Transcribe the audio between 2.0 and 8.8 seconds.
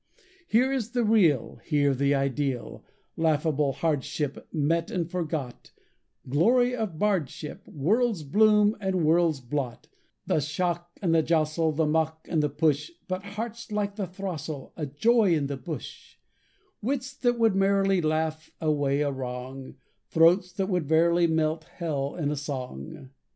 ideal; Laughable hardship Met and forgot, Glory of bardship World's bloom